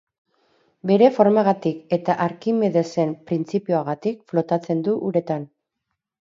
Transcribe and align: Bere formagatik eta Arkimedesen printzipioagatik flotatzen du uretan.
Bere 0.91 1.09
formagatik 1.17 1.83
eta 1.99 2.15
Arkimedesen 2.25 3.13
printzipioagatik 3.29 4.21
flotatzen 4.33 4.85
du 4.91 4.99
uretan. 5.13 5.49